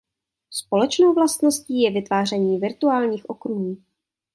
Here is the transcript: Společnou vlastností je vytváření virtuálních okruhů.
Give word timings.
Společnou 0.51 1.13
vlastností 1.13 1.81
je 1.81 1.91
vytváření 1.91 2.57
virtuálních 2.59 3.29
okruhů. 3.29 3.77